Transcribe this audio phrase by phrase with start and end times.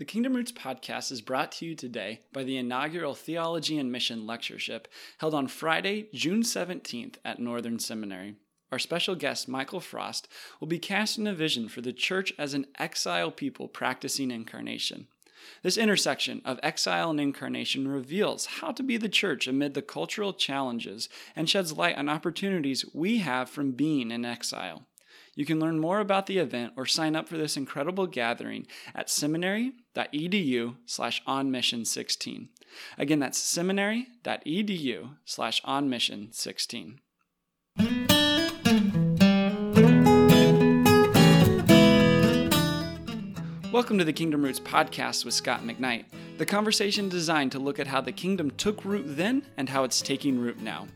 [0.00, 4.26] The Kingdom Roots podcast is brought to you today by the inaugural Theology and Mission
[4.26, 4.88] Lectureship
[5.18, 8.36] held on Friday, June 17th at Northern Seminary.
[8.72, 10.26] Our special guest, Michael Frost,
[10.58, 15.06] will be casting a vision for the church as an exile people practicing incarnation.
[15.62, 20.32] This intersection of exile and incarnation reveals how to be the church amid the cultural
[20.32, 24.86] challenges and sheds light on opportunities we have from being in exile.
[25.40, 29.08] You can learn more about the event or sign up for this incredible gathering at
[29.08, 32.48] seminary.edu slash onmission16.
[32.98, 36.98] Again, that's seminary.edu slash onmission16.
[43.72, 46.04] Welcome to the Kingdom Roots podcast with Scot McKnight,
[46.36, 50.02] the conversation designed to look at how the kingdom took root then and how it's
[50.02, 50.86] taking root now.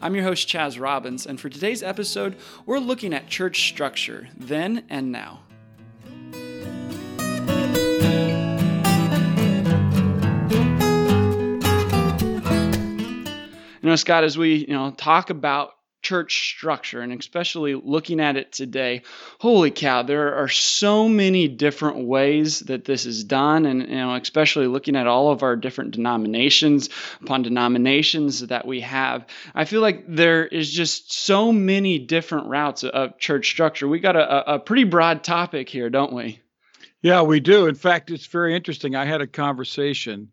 [0.00, 4.84] I'm your host, Chaz Robbins, and for today's episode, we're looking at church structure then
[4.88, 5.40] and now.
[13.80, 18.36] You know, Scott, as we you know talk about church structure and especially looking at
[18.36, 19.02] it today
[19.40, 24.14] holy cow there are so many different ways that this is done and you know
[24.14, 26.88] especially looking at all of our different denominations
[27.22, 29.26] upon denominations that we have.
[29.54, 33.88] I feel like there is just so many different routes of church structure.
[33.88, 36.40] We got a, a pretty broad topic here don't we?
[37.02, 37.66] Yeah we do.
[37.66, 38.94] In fact it's very interesting.
[38.94, 40.32] I had a conversation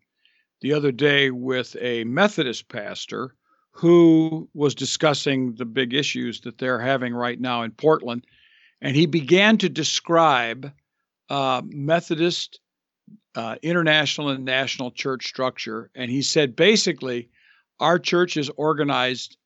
[0.60, 3.34] the other day with a methodist pastor
[3.76, 8.26] who was discussing the big issues that they're having right now in Portland.
[8.80, 10.72] And he began to describe
[11.28, 12.60] uh, Methodist,
[13.34, 15.90] uh, international, and national church structure.
[15.94, 17.28] And he said basically,
[17.78, 19.36] our church is organized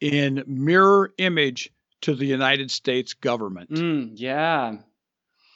[0.00, 1.70] in mirror image
[2.02, 3.70] to the United States government.
[3.70, 4.78] Mm, yeah.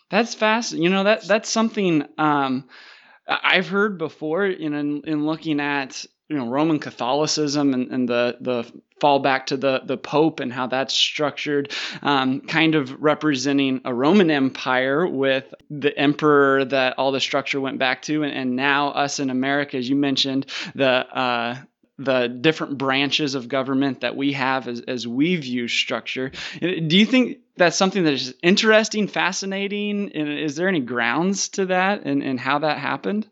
[0.09, 0.73] That's fast.
[0.73, 2.69] You know, that that's something um,
[3.27, 8.73] I've heard before, in, in looking at you know Roman Catholicism and, and the the
[9.01, 13.93] fall back to the the Pope and how that's structured, um, kind of representing a
[13.93, 18.91] Roman Empire with the emperor that all the structure went back to, and, and now
[18.91, 20.47] us in America, as you mentioned,
[20.77, 21.57] the uh,
[21.99, 26.31] the different branches of government that we have as, as we view structure.
[26.61, 30.13] Do you think that's something that is interesting, fascinating?
[30.15, 33.27] And is there any grounds to that and, and how that happened?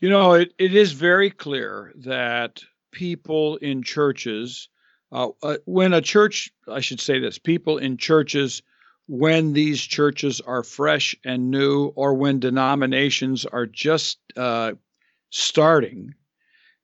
[0.00, 2.62] You know, it, it is very clear that
[2.92, 4.68] people in churches,
[5.12, 8.62] uh, uh, when a church, I should say this, people in churches,
[9.06, 14.72] when these churches are fresh and new, or when denominations are just uh,
[15.30, 16.14] starting,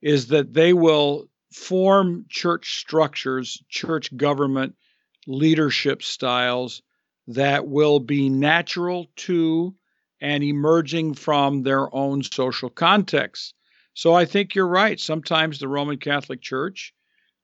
[0.03, 4.75] is that they will form church structures, church government,
[5.27, 6.83] leadership styles
[7.27, 9.75] that will be natural to
[10.21, 13.55] and emerging from their own social context.
[13.95, 14.99] So I think you're right.
[14.99, 16.95] Sometimes the Roman Catholic Church,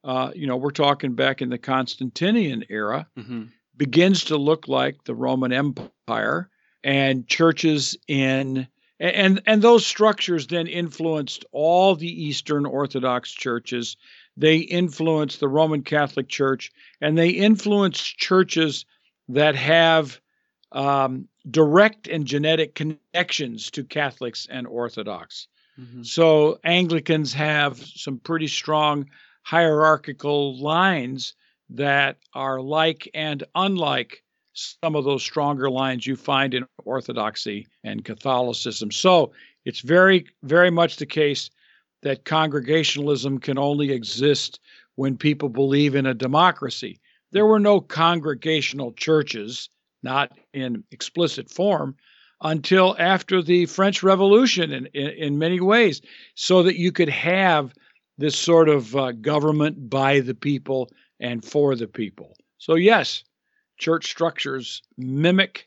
[0.04, 3.44] uh, you know, we're talking back in the Constantinian era, mm-hmm.
[3.76, 6.48] begins to look like the Roman Empire,
[6.84, 13.96] and churches in and and those structures then influenced all the Eastern Orthodox churches.
[14.36, 16.70] They influenced the Roman Catholic Church,
[17.00, 18.86] and they influenced churches
[19.28, 20.20] that have
[20.72, 25.48] um, direct and genetic connections to Catholics and Orthodox.
[25.80, 26.02] Mm-hmm.
[26.02, 29.08] So Anglicans have some pretty strong
[29.42, 31.34] hierarchical lines
[31.70, 34.22] that are like and unlike
[34.54, 38.90] some of those stronger lines you find in Orthodoxy and Catholicism.
[38.90, 39.32] So
[39.64, 41.50] it's very, very much the case
[42.02, 44.60] that congregationalism can only exist
[44.94, 47.00] when people believe in a democracy.
[47.32, 49.68] There were no congregational churches
[50.06, 51.96] not in explicit form,
[52.40, 56.00] until after the French Revolution in, in, in many ways,
[56.34, 57.74] so that you could have
[58.18, 62.36] this sort of uh, government by the people and for the people.
[62.58, 63.24] So, yes,
[63.78, 65.66] church structures mimic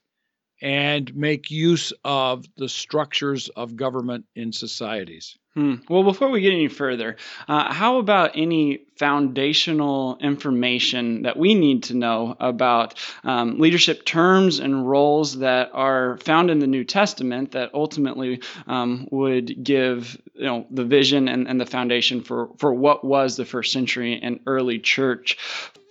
[0.61, 5.37] and make use of the structures of government in societies.
[5.55, 5.75] Hmm.
[5.89, 7.17] Well, before we get any further,
[7.47, 12.93] uh, how about any foundational information that we need to know about
[13.23, 19.07] um, leadership terms and roles that are found in the New Testament that ultimately um,
[19.11, 23.45] would give you know the vision and, and the foundation for for what was the
[23.45, 25.37] first century and early church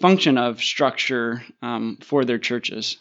[0.00, 2.96] function of structure um, for their churches?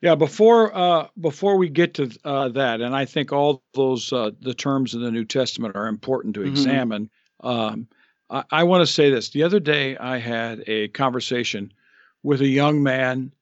[0.00, 4.30] Yeah, before uh, before we get to uh, that, and I think all those uh,
[4.40, 6.50] the terms in the New Testament are important to mm-hmm.
[6.50, 7.10] examine.
[7.40, 7.86] Um,
[8.30, 9.28] I, I want to say this.
[9.28, 11.72] The other day, I had a conversation
[12.22, 13.32] with a young man,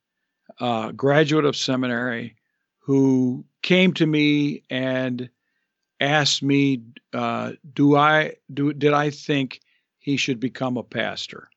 [0.59, 2.35] uh, graduate of seminary,
[2.79, 5.31] who came to me and
[6.01, 6.83] asked me,
[7.13, 8.73] uh, "Do I do?
[8.73, 9.61] Did I think
[10.01, 11.49] he should become a pastor?"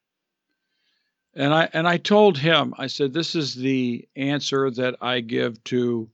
[1.34, 5.64] And I and I told him, I said, "This is the answer that I give
[5.66, 6.10] to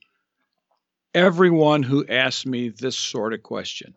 [1.14, 3.96] everyone who asks me this sort of question."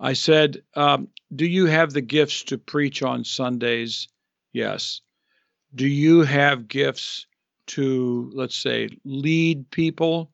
[0.00, 4.08] I said, um, "Do you have the gifts to preach on Sundays?"
[4.52, 5.02] Yes.
[5.74, 7.26] Do you have gifts
[7.68, 10.32] to, let's say, lead people?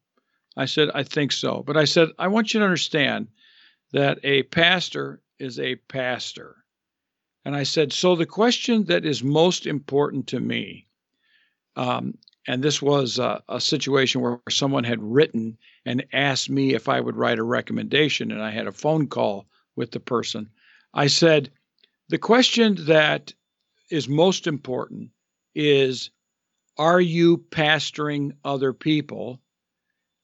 [0.56, 1.62] I said, I think so.
[1.66, 3.28] But I said, I want you to understand
[3.92, 6.63] that a pastor is a pastor.
[7.44, 10.86] And I said, so the question that is most important to me,
[11.76, 16.88] um, and this was a, a, situation where someone had written and asked me if
[16.88, 19.46] I would write a recommendation, and I had a phone call
[19.76, 20.48] with the person.
[20.92, 21.50] I said,
[22.08, 23.32] the question that
[23.90, 25.10] is most important
[25.54, 26.10] is
[26.76, 29.40] are you pastoring other people?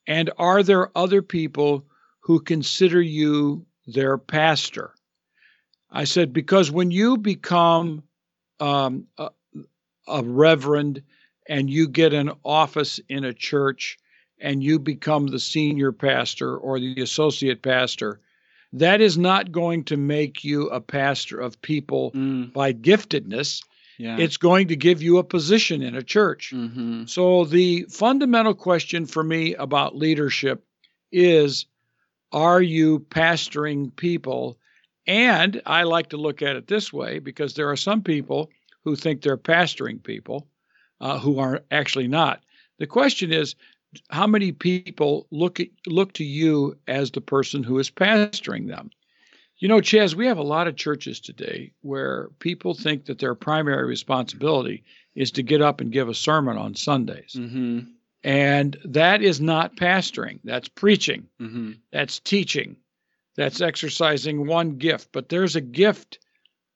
[0.07, 1.85] And are there other people
[2.19, 4.93] who consider you their pastor?
[5.91, 8.03] I said, because when you become
[8.59, 9.29] um, a,
[10.07, 11.03] a reverend
[11.47, 13.97] and you get an office in a church
[14.39, 18.19] and you become the senior pastor or the associate pastor,
[18.73, 22.53] that is not going to make you a pastor of people mm.
[22.53, 23.63] by giftedness.
[23.97, 24.17] Yeah.
[24.17, 26.53] It's going to give you a position in a church.
[26.55, 27.05] Mm-hmm.
[27.05, 30.63] So, the fundamental question for me about leadership
[31.11, 31.65] is
[32.31, 34.57] Are you pastoring people?
[35.11, 38.49] And I like to look at it this way because there are some people
[38.85, 40.47] who think they're pastoring people
[41.01, 42.41] uh, who are actually not.
[42.79, 43.55] The question is
[44.09, 48.89] how many people look at, look to you as the person who is pastoring them?
[49.57, 53.35] You know, Chaz, we have a lot of churches today where people think that their
[53.35, 57.35] primary responsibility is to get up and give a sermon on Sundays.
[57.37, 57.79] Mm-hmm.
[58.23, 61.73] And that is not pastoring, that's preaching, mm-hmm.
[61.91, 62.77] that's teaching,
[63.35, 65.09] that's exercising one gift.
[65.11, 66.19] But there's a gift,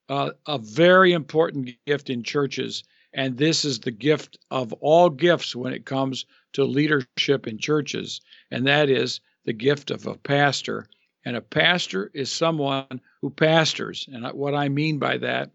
[0.09, 2.83] uh, a very important gift in churches.
[3.13, 8.21] And this is the gift of all gifts when it comes to leadership in churches.
[8.51, 10.87] And that is the gift of a pastor
[11.25, 14.07] and a pastor is someone who pastors.
[14.11, 15.51] And what I mean by that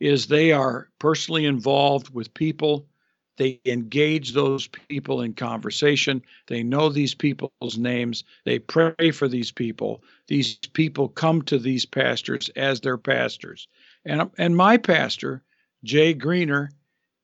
[0.00, 2.88] is they are personally involved with people.
[3.40, 6.20] They engage those people in conversation.
[6.46, 8.22] They know these people's names.
[8.44, 10.02] They pray for these people.
[10.26, 13.66] These people come to these pastors as their pastors.
[14.04, 15.42] And, and my pastor,
[15.84, 16.70] Jay Greener,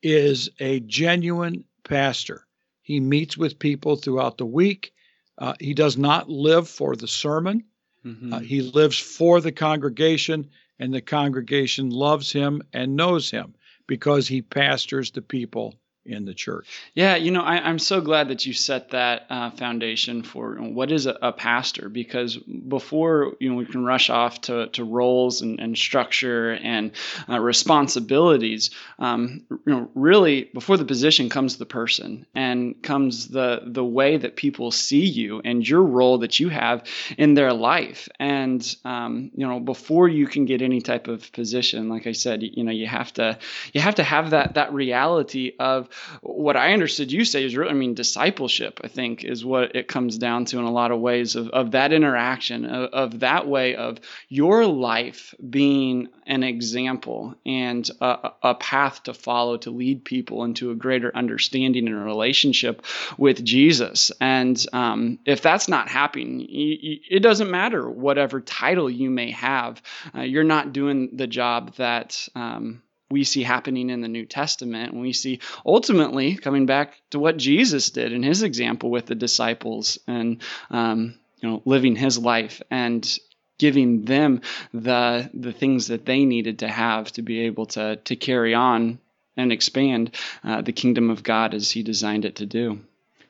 [0.03, 2.47] is a genuine pastor.
[2.81, 4.95] He meets with people throughout the week.
[5.37, 7.63] Uh, he does not live for the sermon.
[8.07, 8.33] Mm-hmm.
[8.33, 10.49] Uh, he lives for the congregation,
[10.79, 13.55] and the congregation loves him and knows him
[13.87, 15.75] because he pastors the people
[16.07, 16.67] in the church.
[16.95, 20.93] Yeah, you know, I, am so glad that you set that uh, foundation for what
[20.93, 25.43] is a, a, pastor because before you know we can rush off to, to roles
[25.43, 26.93] and, and structure and
[27.29, 28.71] uh, responsibilities.
[28.99, 34.17] Um, you know, really before the position comes the person and comes the the way
[34.17, 36.85] that people see you and your role that you have
[37.19, 38.09] in their life.
[38.19, 42.43] And um, you know, before you can get any type of position, like I said,
[42.43, 43.39] you know, you have to
[43.73, 45.89] you have to have that that reality of
[46.21, 49.89] what I understood you say is really, I mean, discipleship, I think, is what it
[49.89, 53.47] comes down to in a lot of ways of, of that interaction, of, of that
[53.47, 60.05] way of your life being an example and a, a, path to follow to lead
[60.05, 62.85] people into a greater understanding and relationship
[63.17, 64.11] with Jesus.
[64.21, 69.81] And um, if that's not happening, it doesn't matter whatever title you may have,
[70.15, 72.29] uh, you're not doing the job that.
[72.35, 74.93] Um, we see happening in the New Testament.
[74.93, 79.15] And we see ultimately coming back to what Jesus did in his example with the
[79.15, 83.19] disciples and, um, you know, living his life and
[83.59, 84.43] giving them
[84.75, 88.99] the the things that they needed to have to be able to to carry on
[89.37, 92.81] and expand uh, the kingdom of God as He designed it to do.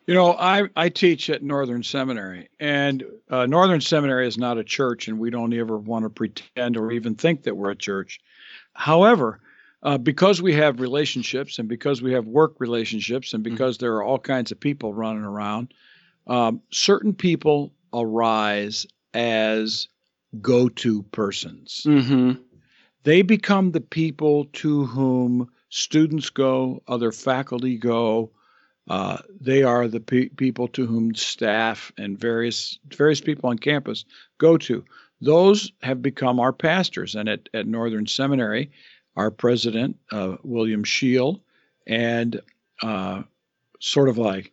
[0.06, 4.62] You know, I, I teach at Northern Seminary, and uh, Northern Seminary is not a
[4.62, 8.20] church, and we don't ever want to pretend or even think that we're a church.
[8.72, 9.40] However,
[9.86, 13.54] uh, because we have relationships and because we have work relationships and mm-hmm.
[13.54, 13.86] because mm-hmm.
[13.86, 15.72] there are all kinds of people running around,
[16.26, 19.86] um, certain people arise as
[20.40, 21.84] go to persons.
[21.86, 22.42] Mm-hmm.
[23.04, 28.32] They become the people to whom students go, other faculty go.
[28.88, 34.04] Uh, they are the pe- people to whom staff and various various people on campus
[34.38, 34.84] go to.
[35.20, 38.70] Those have become our pastors, and at, at Northern Seminary,
[39.16, 41.40] our president, uh, William Shiell,
[41.86, 42.40] and
[42.82, 43.22] uh,
[43.80, 44.52] sort of like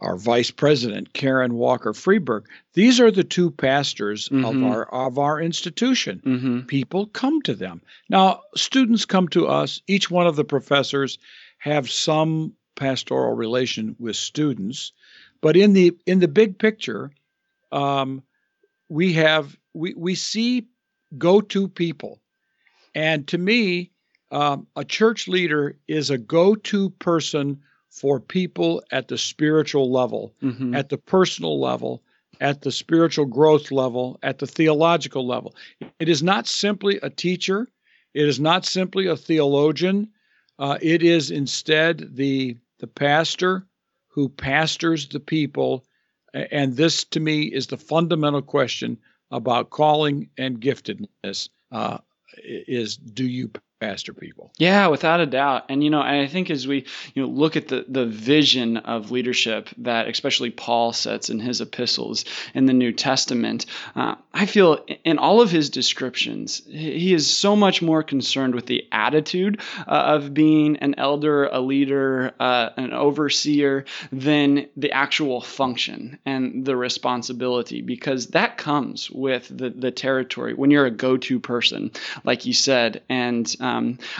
[0.00, 2.44] our vice president Karen Walker Freeburg.
[2.72, 4.44] These are the two pastors mm-hmm.
[4.44, 6.22] of our of our institution.
[6.24, 6.60] Mm-hmm.
[6.60, 7.82] People come to them.
[8.08, 9.82] Now, students come to us.
[9.86, 11.18] Each one of the professors
[11.58, 14.92] have some pastoral relation with students,
[15.40, 17.10] but in the in the big picture,
[17.72, 18.22] um,
[18.88, 20.66] we have we we see
[21.18, 22.20] go-to people,
[22.94, 23.90] and to me,
[24.30, 30.74] um, a church leader is a go-to person for people at the spiritual level, mm-hmm.
[30.74, 32.02] at the personal level,
[32.40, 35.54] at the spiritual growth level, at the theological level.
[35.98, 37.68] It is not simply a teacher,
[38.14, 40.10] it is not simply a theologian.
[40.58, 43.66] Uh, it is instead the the pastor
[44.08, 45.84] who pastors the people,
[46.34, 48.98] and this to me is the fundamental question
[49.30, 51.48] about calling and giftedness.
[51.70, 51.98] Uh,
[52.38, 54.52] is do you pastor people.
[54.58, 55.64] Yeah, without a doubt.
[55.70, 56.84] And you know, I think as we
[57.14, 61.62] you know look at the the vision of leadership that especially Paul sets in his
[61.62, 63.64] epistles in the New Testament,
[63.96, 68.66] uh, I feel in all of his descriptions, he is so much more concerned with
[68.66, 75.40] the attitude uh, of being an elder, a leader, uh, an overseer than the actual
[75.40, 81.40] function and the responsibility, because that comes with the the territory when you're a go-to
[81.40, 81.90] person,
[82.24, 83.69] like you said, and um,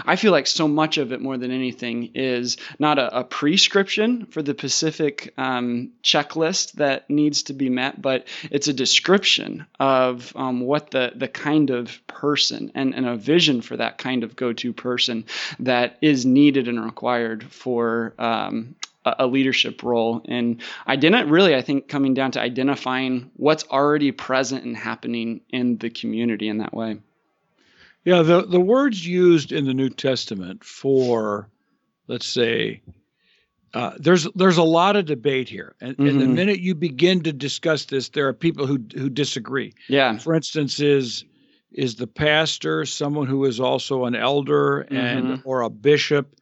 [0.04, 4.26] I feel like so much of it, more than anything, is not a, a prescription
[4.26, 10.32] for the Pacific um, checklist that needs to be met, but it's a description of
[10.36, 14.36] um, what the, the kind of person and, and a vision for that kind of
[14.36, 15.24] go to person
[15.58, 20.22] that is needed and required for um, a leadership role.
[20.28, 25.40] And i didn't really i think coming down to identifying what's already present and happening
[25.50, 26.98] in the community in that way
[28.04, 31.48] yeah, the, the words used in the New Testament for,
[32.06, 32.82] let's say,
[33.72, 36.08] uh, there's there's a lot of debate here, and, mm-hmm.
[36.08, 39.72] and, the minute you begin to discuss this, there are people who who disagree.
[39.88, 40.18] Yeah.
[40.18, 41.24] For instance, is
[41.70, 45.48] is the pastor someone who is also an elder and mm-hmm.
[45.48, 46.34] or a bishop,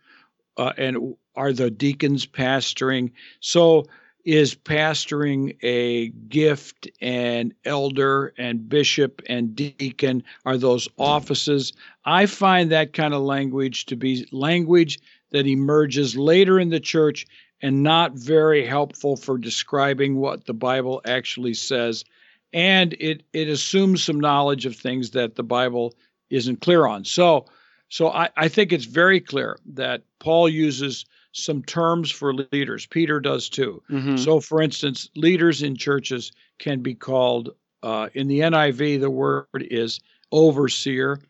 [0.56, 3.12] uh, and are the deacons pastoring?
[3.40, 3.84] So
[4.28, 11.72] is pastoring a gift and elder and bishop and deacon are those offices.
[12.04, 14.98] I find that kind of language to be language
[15.30, 17.26] that emerges later in the church
[17.62, 22.04] and not very helpful for describing what the bible actually says.
[22.52, 25.94] And it it assumes some knowledge of things that the bible
[26.28, 27.06] isn't clear on.
[27.06, 27.46] So
[27.88, 31.06] so i, I think it's very clear that paul uses
[31.38, 32.86] some terms for leaders.
[32.86, 33.82] Peter does too.
[33.90, 34.16] Mm-hmm.
[34.16, 37.50] So, for instance, leaders in churches can be called,
[37.82, 40.00] uh, in the NIV, the word is
[40.32, 41.20] overseer.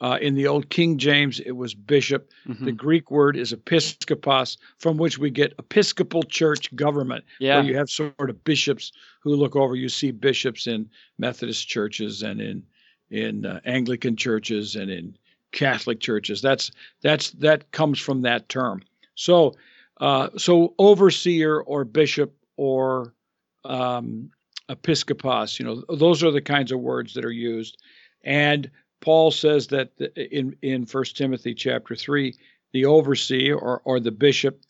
[0.00, 2.30] Uh, in the old King James, it was bishop.
[2.46, 2.64] Mm-hmm.
[2.64, 7.56] The Greek word is episkopos, from which we get episcopal church government, yeah.
[7.56, 8.92] where you have sort of bishops
[9.22, 9.76] who look over.
[9.76, 12.62] You see bishops in Methodist churches and in
[13.10, 15.16] in uh, Anglican churches and in
[15.52, 16.42] Catholic churches.
[16.42, 18.82] That's that's that comes from that term.
[19.14, 19.54] So,
[20.00, 23.14] uh, so overseer or bishop or
[23.64, 24.30] um,
[24.68, 27.80] episkopos, you know, those are the kinds of words that are used.
[28.22, 32.34] And Paul says that in in First Timothy chapter three,
[32.72, 34.60] the overseer or or the bishop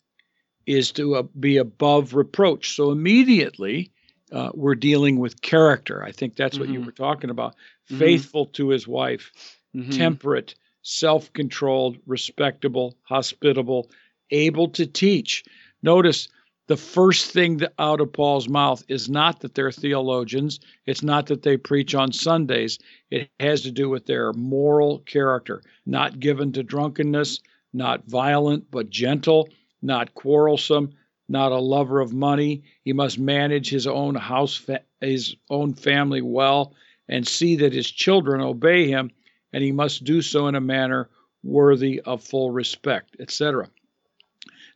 [0.65, 2.75] is to uh, be above reproach.
[2.75, 3.91] So immediately.
[4.31, 6.03] Uh, we're dealing with character.
[6.03, 6.79] I think that's what mm-hmm.
[6.79, 7.53] you were talking about.
[7.53, 7.99] Mm-hmm.
[7.99, 9.31] Faithful to his wife,
[9.73, 9.91] mm-hmm.
[9.91, 13.89] temperate, self controlled, respectable, hospitable,
[14.31, 15.43] able to teach.
[15.83, 16.27] Notice
[16.67, 21.43] the first thing out of Paul's mouth is not that they're theologians, it's not that
[21.43, 22.79] they preach on Sundays.
[23.11, 27.39] It has to do with their moral character, not given to drunkenness,
[27.71, 29.47] not violent, but gentle,
[29.83, 30.93] not quarrelsome,
[31.29, 32.63] not a lover of money.
[32.83, 34.67] He must manage his own house,
[35.01, 36.73] his own family well,
[37.07, 39.11] and see that his children obey him,
[39.53, 41.09] and he must do so in a manner
[41.43, 43.69] worthy of full respect, etc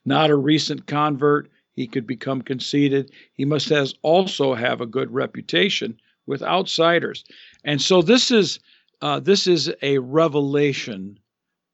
[0.06, 1.50] not a recent convert.
[1.76, 3.12] He could become conceited.
[3.34, 7.24] He must has also have a good reputation with outsiders.
[7.64, 8.60] And so this is
[9.02, 11.18] uh, this is a revelation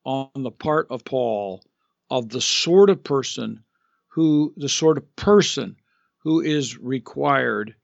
[0.03, 1.63] on the part of Paul
[2.09, 3.63] of the sort of person
[4.07, 5.75] who the sort of person
[6.19, 7.75] who is required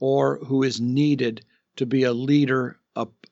[0.00, 1.44] or who is needed
[1.76, 2.78] to be a leader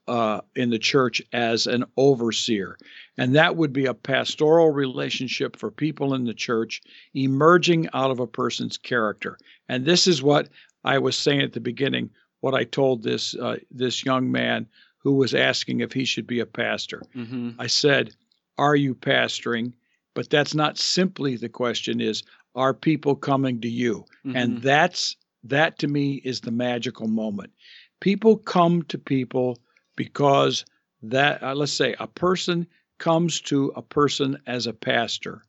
[0.09, 2.77] uh, in the church as an overseer.
[3.19, 6.83] And that would be a pastoral relationship for people in the church
[7.15, 9.39] emerging out of a person's character.
[9.69, 10.49] And this is what
[10.85, 12.11] I was saying at the beginning,
[12.41, 14.67] what I told this, uh, this young man
[14.99, 17.03] who was asking if he should be a pastor.
[17.15, 17.51] Mm-hmm.
[17.59, 18.15] I said,
[18.59, 19.73] Are you pastoring?
[20.15, 22.23] But that's not simply the question is,
[22.55, 24.07] are people coming to you.
[24.25, 24.35] Mhm.
[24.35, 27.53] And that's that to me is the magical moment.
[28.01, 29.59] People come to people
[29.97, 30.65] because
[31.03, 32.67] that uh, let's say a person
[32.99, 35.43] comes to a person as a pastor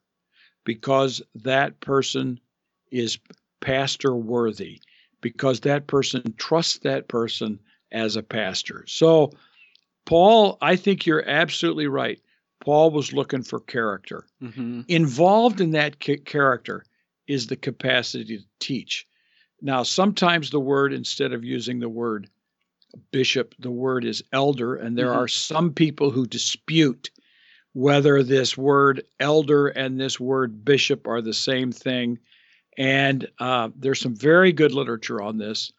[0.66, 2.40] because that person
[2.92, 3.20] is
[3.62, 4.82] pastor worthy
[5.22, 7.60] because that person trusts that person
[7.92, 8.84] as a pastor.
[8.88, 9.32] So
[10.06, 12.20] Paul, I think you're absolutely right.
[12.60, 14.86] Paul was looking for character Mhm.
[14.88, 16.84] involved in that ca- character
[17.28, 19.08] is the capacity to teach.
[19.62, 22.30] Now, sometimes the word, instead of using the word
[23.12, 25.16] bishop, the word is elder, and there Mhm.
[25.16, 27.10] are some people who dispute
[27.74, 32.18] whether this word elder and this word bishop are the same thing.
[32.78, 35.72] And uh, there's some very good literature on this.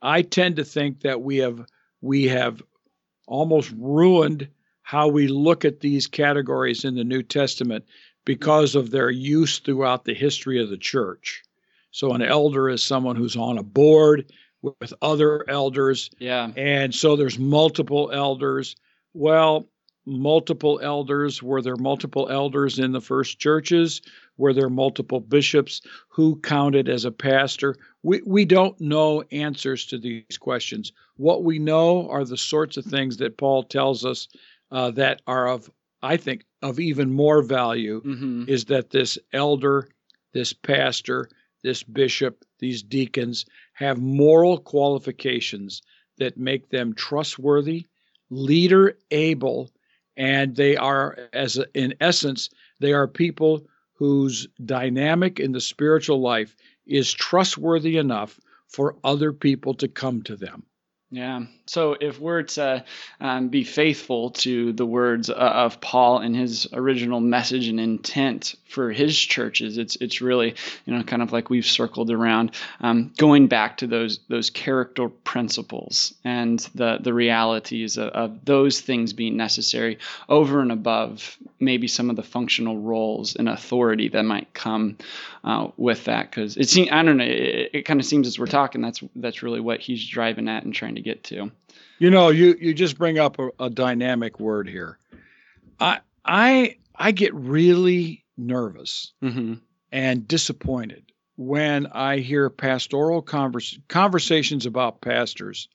[0.00, 1.66] I tend to think that we have
[2.00, 2.62] we have
[3.26, 4.48] almost ruined
[4.82, 7.84] how we look at these categories in the New Testament
[8.24, 11.42] because of their use throughout the history of the church.
[11.92, 16.52] So, an elder is someone who's on a board with other elders, Yeah.
[16.56, 18.76] and so there's multiple elders.
[19.12, 19.68] Well,
[20.06, 24.02] multiple elders, were there multiple elders in the first churches?
[24.36, 25.80] Were there multiple bishops?
[26.08, 27.76] Who counted as a pastor?
[28.02, 30.92] We, we don't know answers to these questions.
[31.16, 34.28] What we know are the sorts of things that Paul tells us
[34.70, 35.70] uh, that are of,
[36.02, 39.88] I think, of even more value hmm is that this elder,
[40.32, 41.28] this pastor,
[41.62, 43.44] this bishop, these deacons
[43.82, 45.82] have moral qualifications
[46.18, 47.86] that make them trustworthy,
[48.30, 49.70] leader able,
[50.16, 52.48] and they are, as a, in essence,
[52.80, 59.74] they are people whose dynamic in the spiritual life is trustworthy enough for other people
[59.74, 60.64] to come to them.
[61.12, 61.42] Yeah.
[61.66, 62.84] So if we're to
[63.20, 68.54] um, be faithful to the words uh, of Paul and his original message and intent
[68.66, 70.54] for his churches, it's it's really
[70.86, 75.10] you know kind of like we've circled around, um, going back to those those character
[75.10, 79.98] principles and the the realities of, of those things being necessary
[80.30, 84.96] over and above maybe some of the functional roles and authority that might come
[85.44, 86.30] uh, with that.
[86.30, 89.02] Because it seems I don't know, it, it kind of seems as we're talking that's
[89.14, 91.50] that's really what he's driving at and trying to get to.
[91.98, 94.98] You know, you you just bring up a, a dynamic word here.
[95.78, 99.54] I I I get really nervous Mm-hmm.
[99.92, 101.04] and disappointed
[101.36, 105.68] when I hear pastoral convers- conversations about pastors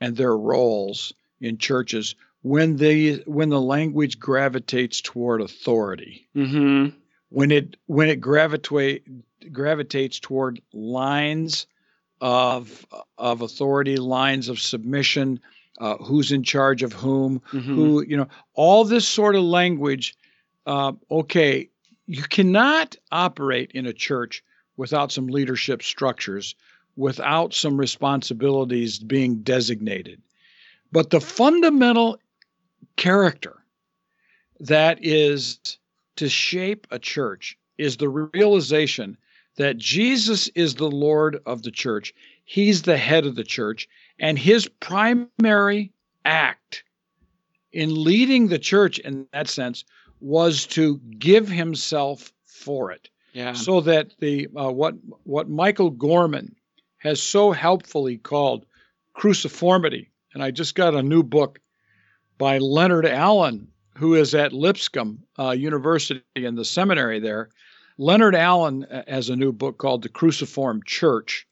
[0.00, 6.96] and their roles in churches when they when the language gravitates toward authority Mm-hmm.
[7.28, 9.04] when it when it gravitate
[9.52, 11.66] gravitates toward lines
[12.20, 12.86] of
[13.18, 15.40] of authority lines of submission
[15.78, 17.74] uh, who's in charge of whom Mm-hmm.
[17.74, 20.14] who you know all this sort of language
[20.66, 21.68] uh, okay
[22.06, 24.42] you cannot operate in a church
[24.76, 26.54] without some leadership structures
[26.96, 30.20] without some responsibilities being designated
[30.92, 32.18] but the fundamental
[32.96, 33.56] character
[34.58, 35.58] that is
[36.16, 39.16] to shape a church is the realization
[39.60, 42.14] that Jesus is the Lord of the church.
[42.46, 43.86] He's the head of the church,
[44.18, 45.92] and his primary
[46.24, 46.82] act
[47.70, 49.84] in leading the church in that sense
[50.20, 53.52] was to give himself for it Yeah.
[53.52, 54.94] so that the uh, what
[55.24, 56.56] what Michael Gorman
[56.96, 58.64] has so helpfully called
[59.14, 61.60] cruciformity, and I just got a new book
[62.38, 63.68] by Leonard Allen,
[63.98, 67.50] who is at Lipscomb uh, University in the seminary there.
[68.00, 71.46] Leonard Allen uh, has a new book called The Cruciform Church.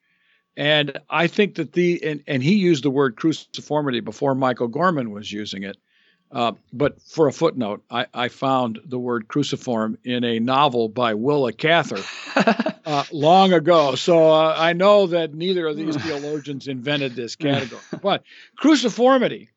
[0.57, 5.11] And I think that the, and, and he used the word cruciformity before Michael Gorman
[5.11, 5.77] was using it.
[6.33, 11.13] Uh, but for a footnote, I, I found the word cruciform in a novel by
[11.13, 12.03] Willa Cather
[12.87, 13.95] uh, long ago.
[13.95, 17.83] So uh, I know that neither of these theologians invented this category.
[18.03, 18.23] But
[18.59, 19.49] cruciformity,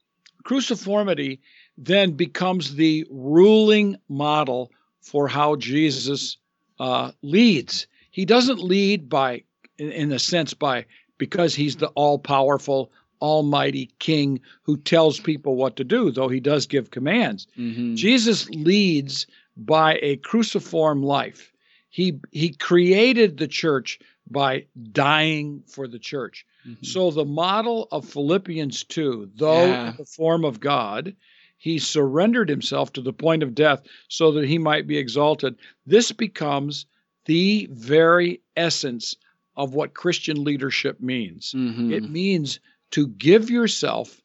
[0.44, 1.40] cruciformity
[1.78, 6.38] then becomes the ruling model for how Jesus
[6.82, 7.86] uh, leads.
[8.10, 9.44] He doesn't lead by,
[9.78, 10.86] in, in a sense, by
[11.18, 12.92] because he's the all-powerful,
[13.22, 17.46] almighty King who tells people what to do, though he does give commands.
[17.58, 17.94] mm-hmm.
[17.96, 21.54] Jesus leads by a cruciform life.
[21.90, 26.46] He he created the church by dying for the church.
[26.68, 26.86] Mhm.
[26.86, 29.90] So the model of Philippians 2, though Yeah.
[29.92, 31.16] in the form of God,
[31.62, 35.56] he surrendered himself to the point of death so that he might be exalted.
[35.86, 36.88] This becomes
[37.26, 39.16] the very essence
[39.56, 41.54] of what Christian leadership means.
[41.56, 41.92] Mhm.
[41.92, 42.60] It means
[42.92, 44.20] to give yourself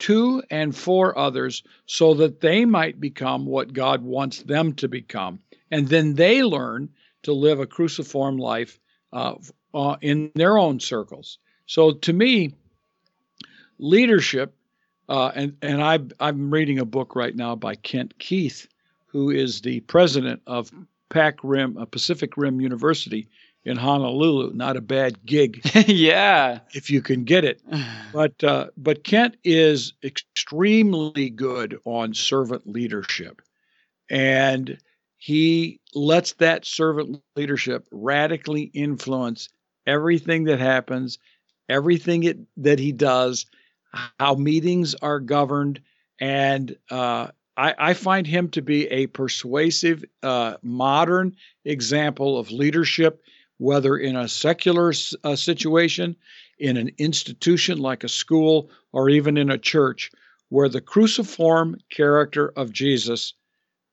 [0.00, 5.38] to and for others so that they might become what God wants them to become.
[5.70, 6.90] And then they learn
[7.22, 8.78] to live a cruciform life
[9.10, 9.36] uh,
[9.72, 11.38] uh, in their own circles.
[11.64, 12.52] So to me,
[13.78, 14.54] leadership,
[15.08, 18.68] uh, and and I I'm reading a book right now by Kent Keith,
[19.06, 20.70] who is the president of
[21.08, 23.28] Pac Rim uh, Pacific Rim University
[23.64, 24.52] in Honolulu.
[24.54, 25.60] Not a bad gig.
[25.86, 27.60] yeah, if you can get it.
[28.10, 33.42] But uh, but Kent is extremely good on servant leadership,
[34.08, 34.78] and
[35.18, 39.50] he lets that servant leadership radically influence
[39.86, 41.18] everything that happens,
[41.68, 43.44] everything it, that he does,
[44.18, 45.80] how meetings are governed,
[46.20, 53.22] and uh, I, I, find him to be a persuasive, uh, modern example of leadership,
[53.58, 54.92] whether in a secular
[55.24, 56.16] uh, situation,
[56.58, 60.10] in an institution like a school, or even in a church,
[60.48, 63.34] where the cruciform character of Jesus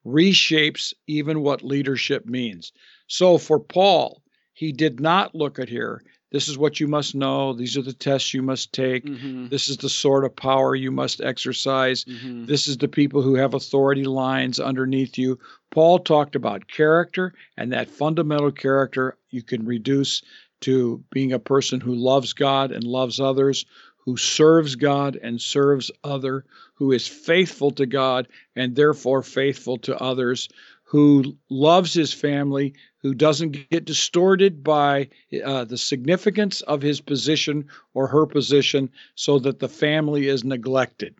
[0.05, 2.71] reshapes even what leadership means.
[3.07, 4.21] So for Paul,
[4.53, 6.03] he did not look at here.
[6.31, 7.53] This is what you must know.
[7.53, 9.05] These are the tests you must take.
[9.05, 9.47] Mm-hmm.
[9.49, 12.03] This is the sort of power you must exercise.
[12.03, 12.45] Mm-hmm.
[12.45, 15.39] This is the people who have authority lines underneath you.
[15.71, 20.23] Paul talked about character, and that fundamental character you can reduce
[20.61, 23.65] to being a person who loves God and loves others,
[23.97, 29.97] who serves God and serves other, who is faithful to God and therefore faithful to
[29.97, 30.49] others,
[30.83, 35.07] who loves his family, who doesn't get distorted by
[35.43, 41.13] uh, the significance of his position or her position so that the family is neglected.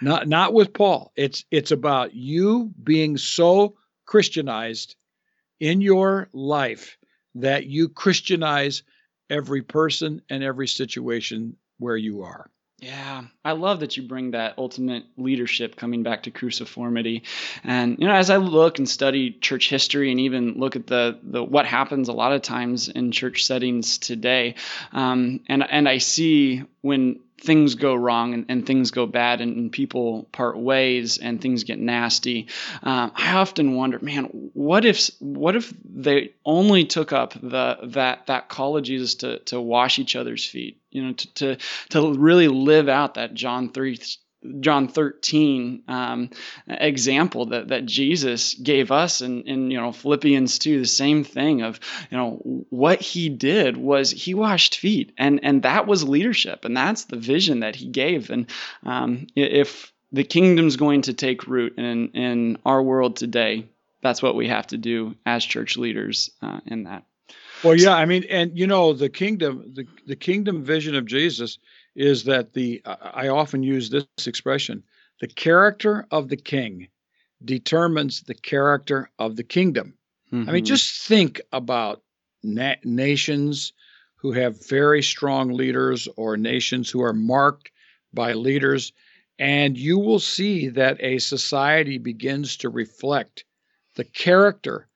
[0.00, 1.10] Not not with Paul.
[1.16, 3.74] It's it's about you being so
[4.06, 4.94] Christianized
[5.58, 6.96] in your life
[7.34, 8.84] that you Christianize
[9.28, 12.48] every person and every situation where you are.
[12.80, 17.22] Yeah, I love that you bring that ultimate leadership coming back to cruciformity.
[17.62, 21.18] And you know, as I look and study church history and even look at the
[21.22, 24.54] the what happens a lot of times in church settings today,
[24.92, 29.56] um, and and I see when things go wrong and, and things go bad and,
[29.56, 32.48] and, people part ways and things get nasty.
[32.82, 38.26] Uh, i often wonder man what if what if they only took up the that
[38.26, 41.56] that call of jesus to to wash each other's feet you know to to,
[41.88, 43.98] to really live out that john 3
[44.60, 46.30] John 13 um,
[46.66, 51.60] example that, that Jesus gave us in, in you know Philippians 2 the same thing
[51.62, 51.78] of
[52.10, 56.74] you know what he did was he washed feet and and that was leadership and
[56.74, 58.30] that's the vision that he gave.
[58.30, 58.46] And
[58.82, 63.68] um, if the kingdom's going to take root in in our world today
[64.02, 67.04] that's what we have to do as church leaders uh, in that.
[67.62, 71.58] Well yeah I mean and you know the kingdom the, the kingdom vision of Jesus
[71.94, 74.82] is that the I often use this expression
[75.20, 76.88] the character of the king
[77.44, 79.94] determines the character of the kingdom.
[80.32, 80.48] Mm-hmm.
[80.48, 80.68] I mean, mm-hmm.
[80.68, 82.02] just think about
[82.42, 83.72] na- nations
[84.16, 87.70] who have very strong leaders or nations who are marked
[88.12, 88.92] by leaders,
[89.38, 93.44] and you will see that a society begins to reflect
[93.96, 94.88] the character,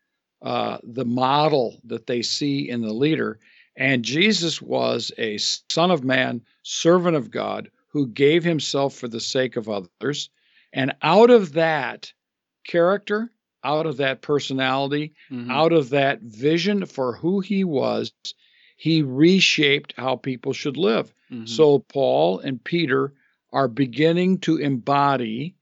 [0.42, 3.38] uh, the model that they see in the leader.
[3.76, 9.20] And Jesus was a son of man servant of God who gave himself for the
[9.20, 10.30] sake of others.
[10.72, 12.12] And out of that
[12.66, 13.30] character,
[13.62, 15.50] out of that personality, mm-hmm.
[15.50, 18.12] out of that vision for who he was,
[18.76, 21.14] he reshaped how people should live.
[21.30, 21.46] Mm-hmm.
[21.46, 23.12] So Paul and Peter
[23.52, 25.54] are beginning to embody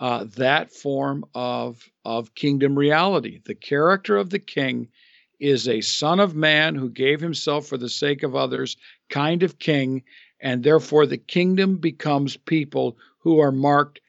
[0.00, 3.40] uh, that form of, of kingdom reality.
[3.44, 4.88] The character of the king
[5.38, 8.76] is a son of man who gave himself for the sake of others,
[9.08, 10.02] kind of king,
[10.40, 14.00] and therefore the kingdom becomes people who are marked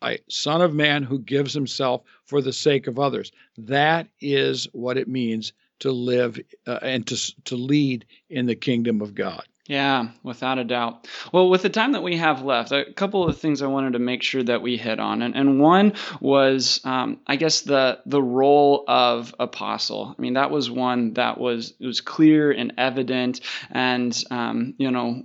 [0.00, 3.30] by Son of Man who gives himself for the sake of others.
[3.58, 9.02] That is what it means to live uh, and to, to lead in the kingdom
[9.02, 9.44] of God.
[9.68, 11.08] Yeah, without a doubt.
[11.32, 13.98] Well, with the time that we have left, a couple of things I wanted to
[13.98, 18.22] make sure that we hit on, and, and one was, um, I guess, the the
[18.22, 20.14] role of apostle.
[20.16, 25.24] I mean, that was one that was was clear and evident, and um, you know,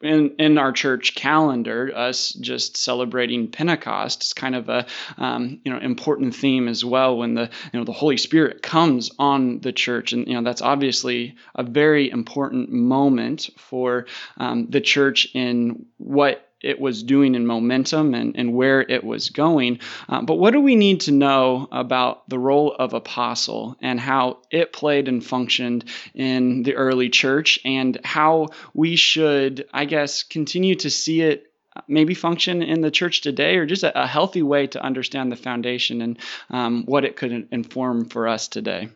[0.00, 5.72] in in our church calendar, us just celebrating Pentecost is kind of a um, you
[5.72, 7.16] know important theme as well.
[7.16, 10.62] When the you know the Holy Spirit comes on the church, and you know that's
[10.62, 14.06] obviously a very important moment for
[14.36, 19.30] um, the church in what it was doing in momentum and, and where it was
[19.30, 19.80] going.
[20.08, 24.38] Uh, but what do we need to know about the role of apostle and how
[24.50, 30.74] it played and functioned in the early church and how we should, I guess, continue
[30.76, 31.52] to see it
[31.88, 35.36] maybe function in the church today or just a, a healthy way to understand the
[35.36, 36.18] foundation and
[36.50, 38.88] um, what it could inform for us today?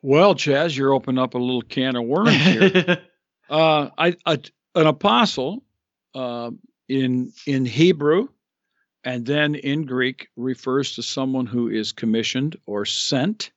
[0.00, 2.98] Well, Chaz, you're opening up a little can of worms here.
[3.50, 4.38] uh, I, I,
[4.74, 5.62] an apostle
[6.14, 6.50] uh,
[6.88, 8.28] in in Hebrew
[9.04, 13.52] and then in Greek refers to someone who is commissioned or sent.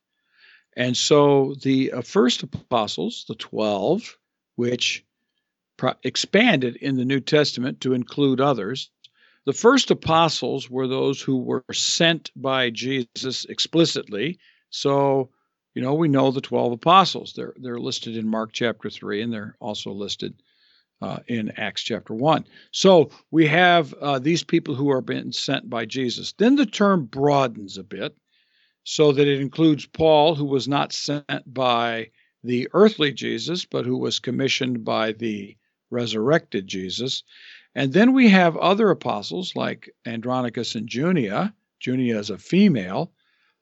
[0.77, 4.17] And so the uh, first apostles, the 12,
[4.55, 5.03] which
[5.77, 8.89] pro- expanded in the New Testament to include others,
[9.45, 14.39] the first apostles were those who were sent by Jesus explicitly.
[14.69, 15.31] So,
[15.73, 17.33] you know, we know the 12 apostles.
[17.35, 20.35] They're they're listed in Mark chapter 3 and they're also listed
[21.01, 22.45] uh, in Acts chapter 1.
[22.71, 26.33] So we have uh, these people who are being sent by Jesus.
[26.33, 28.15] Then the term broadens a bit
[28.83, 32.09] so that it includes Paul, who was not sent by
[32.43, 35.55] the earthly Jesus, but who was commissioned by the
[35.89, 37.23] resurrected Jesus.
[37.75, 41.53] And then we have other apostles like Andronicus and Junia.
[41.79, 43.11] Junia is a female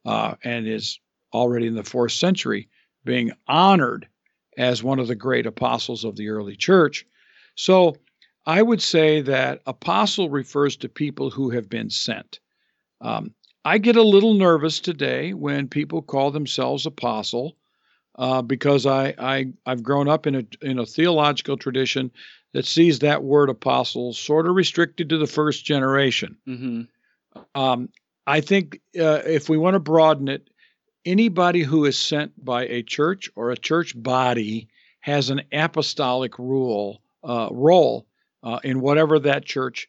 [0.05, 0.99] uh, and is
[1.33, 2.69] already in the fourth century
[3.05, 4.07] being honored
[4.57, 7.05] as one of the great apostles of the early church.
[7.59, 7.97] So
[8.45, 12.39] I would say that apostle refers to people who have been sent.
[13.01, 13.33] Um,
[13.65, 17.57] I get a little nervous today when people call themselves apostle
[18.15, 22.11] uh, because I, I I've grown up in a in a theological tradition
[22.53, 26.37] that sees that word apostle sort of restricted to the first generation.
[26.47, 26.81] Mm-hmm.
[27.61, 27.89] Um,
[28.25, 30.49] I think uh, if we want to broaden it,
[31.03, 34.69] anybody who is sent by a church or a church body
[35.01, 38.07] has an apostolic rule uh, role
[38.43, 39.87] uh, in whatever that church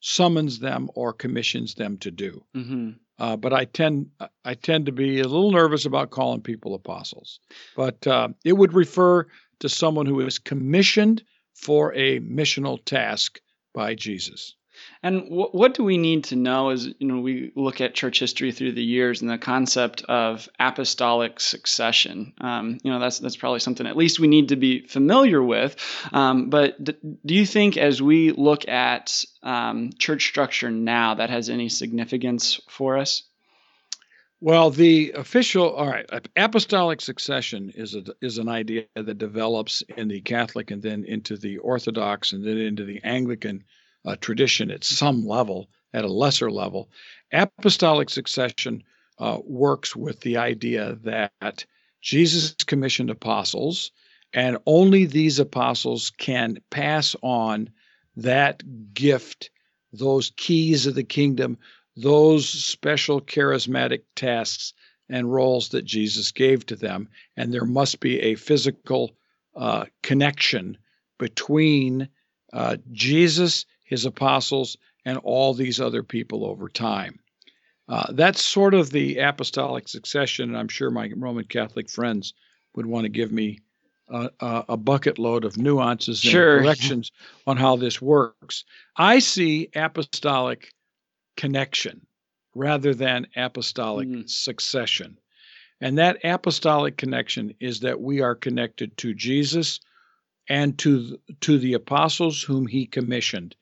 [0.00, 2.44] summons them or commissions them to do.
[2.56, 2.90] Mm-hmm.
[3.18, 4.10] Uh, but I tend
[4.44, 7.40] I tend to be a little nervous about calling people apostles.
[7.76, 9.26] But uh, it would refer
[9.60, 13.40] to someone who is commissioned for a missional task
[13.74, 14.54] by Jesus.
[15.02, 18.20] And w- what do we need to know as you know we look at church
[18.20, 22.34] history through the years and the concept of apostolic succession?
[22.40, 25.76] Um, you know that's that's probably something at least we need to be familiar with.
[26.12, 31.30] Um, but d- do you think as we look at um, church structure now that
[31.30, 33.22] has any significance for us?
[34.40, 40.06] Well, the official, all right, apostolic succession is a, is an idea that develops in
[40.06, 43.64] the Catholic and then into the Orthodox and then into the Anglican
[44.08, 46.88] uh, tradition at some level, at a lesser level.
[47.30, 48.82] Apostolic succession
[49.18, 51.66] uh, works with the idea that
[52.00, 53.90] Jesus commissioned apostles,
[54.32, 57.68] and only these apostles can pass on
[58.16, 58.62] that
[58.94, 59.50] gift,
[59.92, 61.58] those keys of the kingdom,
[61.94, 64.72] those special charismatic tasks
[65.10, 67.08] and roles that Jesus gave to them.
[67.36, 69.16] And there must be a physical
[69.54, 70.78] uh, connection
[71.18, 72.08] between
[72.52, 77.18] uh, Jesus his apostles, and all these other people over time.
[77.88, 82.34] Uh, that's sort of the apostolic succession, and I'm sure my Roman Catholic friends
[82.74, 83.60] would want to give me
[84.10, 84.30] a,
[84.68, 86.60] a, bucket load of nuances and sure.
[86.60, 87.12] corrections
[87.46, 88.64] on how this works.
[88.96, 90.72] I see apostolic
[91.36, 92.06] connection
[92.54, 94.28] rather than apostolic mm.
[94.28, 95.18] succession.
[95.80, 99.80] And that apostolic connection is that we are connected to Jesus
[100.48, 103.54] and to, to the apostles whom he commissioned.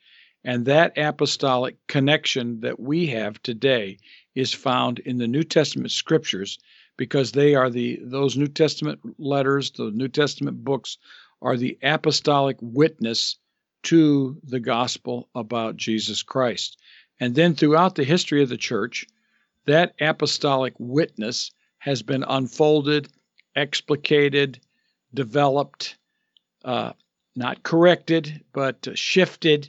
[0.46, 3.98] And that apostolic connection that we have today
[4.37, 6.61] is found in the New Testament scriptures
[6.96, 10.98] because they are the those New Testament letters, the New Testament books
[11.42, 13.38] are the apostolic witness
[13.82, 16.78] to the gospel about Jesus Christ.
[17.18, 19.04] And then throughout the history of the church,
[19.64, 23.09] that apostolic witness has been unfolded,
[23.56, 24.61] explicated,
[25.12, 25.96] developed,
[26.64, 26.92] uh,
[27.35, 29.68] not corrected, but shifted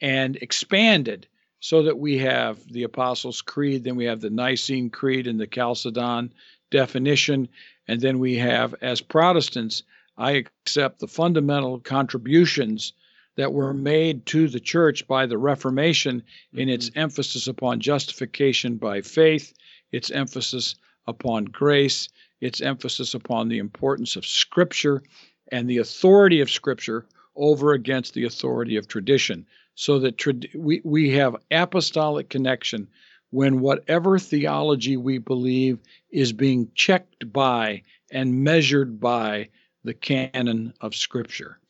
[0.00, 1.26] and expanded
[1.60, 5.46] so that we have the Apostles' Creed, then we have the Nicene Creed and the
[5.46, 6.32] Chalcedon
[6.70, 7.48] definition,
[7.88, 9.82] and then we have, as Protestants,
[10.16, 12.92] I accept the fundamental contributions
[13.36, 16.70] that were made to the church by the Reformation in mm-hmm.
[16.70, 19.54] its emphasis upon justification by faith,
[19.92, 20.74] its emphasis
[21.06, 22.08] upon grace,
[22.40, 25.02] its emphasis upon the importance of Scripture
[25.50, 27.06] and the authority of Scripture
[27.36, 29.46] over against the authority of tradition
[29.78, 32.88] so that trad- we, we have apostolic connection
[33.30, 35.78] when whatever theology we believe
[36.10, 39.48] is being checked by and measured by
[39.84, 41.60] the canon of Scripture.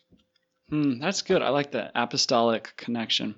[0.71, 1.43] Hmm, that's good.
[1.43, 3.35] I like that apostolic connection.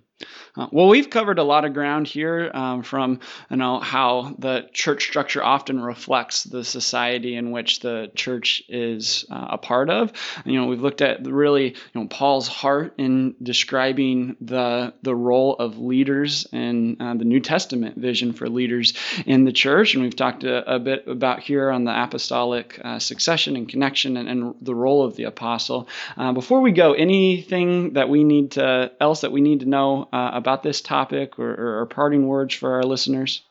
[0.57, 4.69] Uh, well, we've covered a lot of ground here um, from you know how the
[4.73, 10.13] church structure often reflects the society in which the church is uh, a part of.
[10.45, 15.55] You know, we've looked at really you know Paul's heart in describing the the role
[15.55, 18.95] of leaders and uh, the New Testament vision for leaders
[19.27, 22.99] in the church, and we've talked a, a bit about here on the apostolic uh,
[22.99, 25.89] succession and connection and, and, the role of the apostle.
[26.17, 30.09] Uh, before we go, anything that we need to else that we need to know
[30.13, 33.43] uh, about this topic or, or, parting words for our listeners?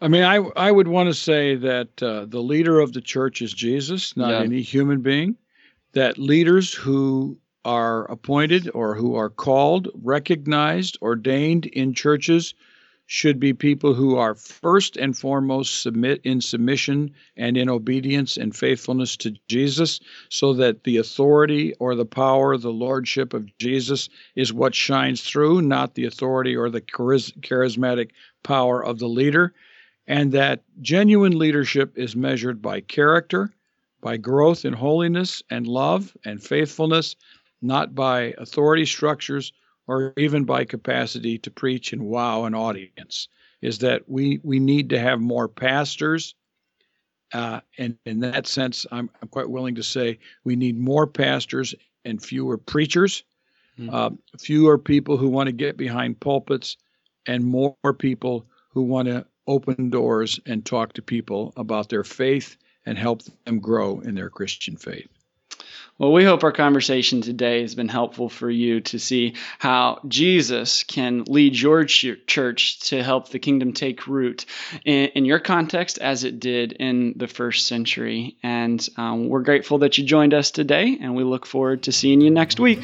[0.00, 3.42] I mean, I I would want to say that uh, the leader of the church
[3.42, 4.40] is Jesus, not yeah.
[4.40, 5.36] any human being.
[5.92, 12.54] That leaders who are appointed or who are called, recognized, ordained in churches
[13.12, 18.54] should be people who are first and foremost submit in submission and in obedience and
[18.54, 24.52] faithfulness to Jesus so that the authority or the power the lordship of Jesus is
[24.52, 28.10] what shines through not the authority or the charismatic
[28.44, 29.54] power of the leader
[30.06, 33.52] and that genuine leadership is measured by character
[34.00, 37.16] by growth in holiness and love and faithfulness
[37.60, 39.52] not by authority structures
[39.90, 43.26] or even by capacity to preach and wow an audience
[43.60, 46.36] is that we we need to have more pastors
[47.34, 51.74] uh, and in that sense I'm, I'm quite willing to say we need more pastors
[52.04, 53.24] and fewer preachers
[53.78, 53.92] mm-hmm.
[53.92, 56.76] uh, fewer people who want to get behind pulpits
[57.26, 62.56] and more people who want to open doors and talk to people about their faith
[62.86, 65.19] and help them grow in their christian faith
[66.00, 70.82] well, we hope our conversation today has been helpful for you to see how Jesus
[70.82, 74.46] can lead your church to help the kingdom take root
[74.86, 78.38] in, your context as it did in the first century.
[78.42, 82.22] And um, we're grateful that you joined us today, and we look forward to seeing
[82.22, 82.80] you next week.